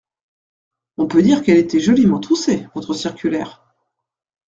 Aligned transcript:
On 0.97 1.05
peut 1.05 1.21
dire 1.21 1.43
qu’elle 1.43 1.59
était 1.59 1.79
joliment 1.79 2.19
troussée, 2.19 2.67
votre 2.73 2.95
circulaire! 2.95 3.61